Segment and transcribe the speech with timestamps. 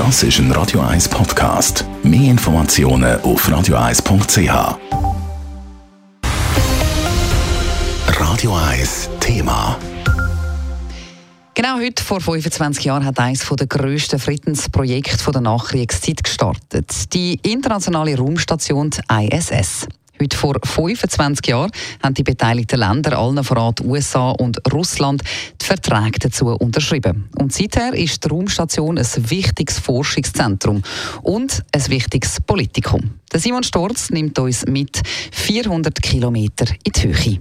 [0.00, 1.84] Das ist ein Radio 1 Podcast.
[2.02, 4.78] Mehr Informationen auf radio1.ch.
[8.18, 9.76] Radio 1 Thema.
[11.52, 17.12] Genau heute vor 25 Jahren hat eines der grössten Friedensprojekte der Nachkriegszeit gestartet.
[17.12, 19.86] Die internationale Raumstation ISS.
[20.20, 21.70] Heute vor 25 Jahren
[22.02, 25.22] haben die beteiligten Länder, allen voran die USA und Russland,
[25.58, 27.30] die Verträge dazu unterschrieben.
[27.38, 30.82] Und seither ist die Raumstation ein wichtiges Forschungszentrum
[31.22, 33.12] und ein wichtiges Politikum.
[33.32, 35.00] Der Simon Storz nimmt uns mit
[35.32, 37.38] 400 Kilometer in die Höhe.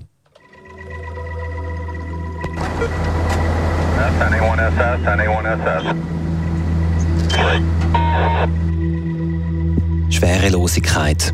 [10.09, 11.33] Schwerelosigkeit.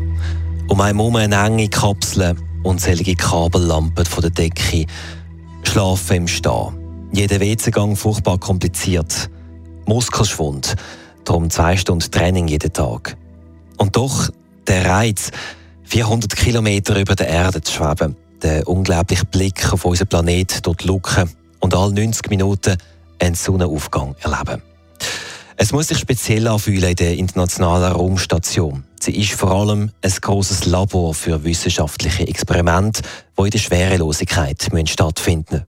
[0.68, 2.34] Um einen herum eine enge Kapsel,
[2.64, 4.86] unzählige Kabellampen von der Decke.
[5.62, 7.08] Schlafen im Stehen.
[7.12, 9.30] Jeder WC-Gang furchtbar kompliziert.
[9.86, 10.74] Muskelschwund.
[11.24, 13.16] Darum zwei Stunden Training jeden Tag.
[13.76, 14.28] Und doch
[14.66, 15.30] der Reiz,
[15.84, 18.16] 400 Kilometer über der Erde zu schweben.
[18.42, 21.28] Der unglaubliche Blick auf unseren Planet durch die Luke
[21.60, 22.76] und alle 90 Minuten
[23.20, 24.62] einen Sonnenaufgang erleben.
[25.56, 28.84] Es muss sich speziell anfühlen in der internationalen Raumstation.
[29.00, 33.02] Sie ist vor allem ein großes Labor für wissenschaftliche Experimente,
[33.38, 35.66] die in der Schwerelosigkeit stattfinden müssen.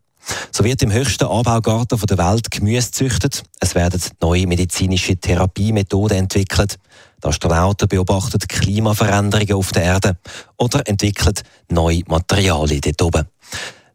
[0.52, 3.42] So wird im höchsten Anbaugarten der Welt Gemüse gezüchtet.
[3.60, 6.76] Es werden neue medizinische Therapiemethoden entwickelt.
[7.22, 10.18] Die Astronauten beobachten Klimaveränderungen auf der Erde
[10.56, 11.34] oder entwickeln
[11.70, 13.28] neue Materialien dort oben.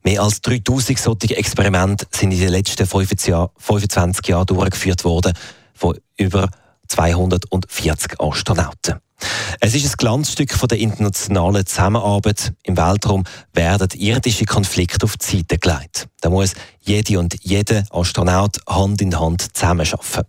[0.03, 5.33] Mehr als 3000 solche Experimente sind in den letzten 25 Jahren durchgeführt worden
[5.73, 6.49] von über
[6.93, 8.99] 240 Astronauten.
[9.59, 12.53] Es ist ein Glanzstück von der internationalen Zusammenarbeit.
[12.63, 16.07] Im Weltraum werden irdische Konflikte auf die Seite gelegt.
[16.21, 20.27] Da muss jede und jeder Astronaut Hand in Hand zusammenarbeiten.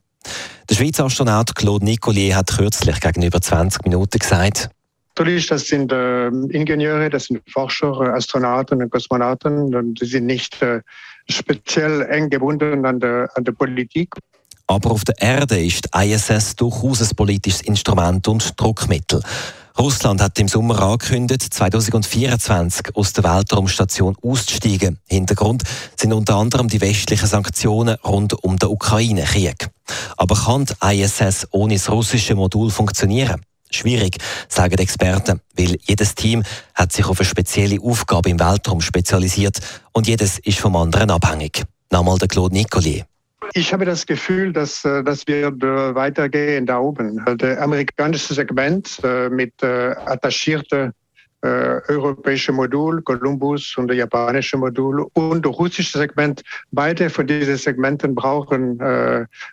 [0.70, 4.70] Der Schweizer Astronaut Claude Nicolier hat kürzlich gegenüber 20 Minuten gesagt,
[5.16, 10.60] Natürlich, das sind äh, Ingenieure, das sind Forscher, Astronauten und Kosmonauten und die sind nicht
[10.60, 10.80] äh,
[11.30, 14.12] speziell eng gebunden an der, an der Politik.
[14.66, 19.22] Aber auf der Erde ist die ISS durchaus ein politisches Instrument und Druckmittel.
[19.76, 25.00] Russland hat im Sommer angekündigt, 2024 aus der Weltraumstation auszusteigen.
[25.08, 25.64] Hintergrund
[25.96, 29.68] sind unter anderem die westlichen Sanktionen rund um den Ukraine-Krieg.
[30.16, 33.42] Aber kann die ISS ohne das russische Modul funktionieren?
[33.68, 36.44] Schwierig, sagen Experten, weil jedes Team
[36.74, 39.58] hat sich auf eine spezielle Aufgabe im Weltraum spezialisiert
[39.92, 41.64] und jedes ist vom anderen abhängig.
[41.90, 43.04] Nochmal der Claude Nicolier.
[43.56, 47.24] Ich habe das Gefühl, dass äh, das wird äh, weitergehen da oben.
[47.38, 50.92] Das amerikanische Segment äh, mit attachierten
[51.88, 56.42] europäischen Modul, Columbus und das japanische Modul und das russische Segment.
[56.72, 58.78] Beide von diesen Segmenten brauchen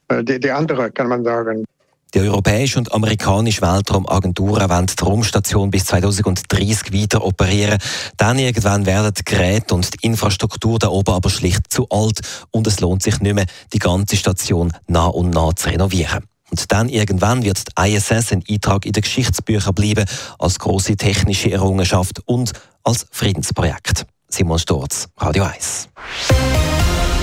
[0.09, 1.65] die, die andere, kann man sagen.
[2.13, 7.77] Die europäische und amerikanische Weltraumagenturen wollen die Raumstation bis 2030 weiter operieren.
[8.17, 12.19] Dann irgendwann werden die Geräte und die Infrastruktur da oben aber schlicht zu alt
[12.51, 16.25] und es lohnt sich nicht mehr, die ganze Station nah und nah zu renovieren.
[16.49, 20.05] Und dann irgendwann wird die ISS ein Eintrag in den Geschichtsbüchern bleiben,
[20.37, 22.51] als große technische Errungenschaft und
[22.83, 24.05] als Friedensprojekt.
[24.27, 25.87] Simon Sturz, Radio 1.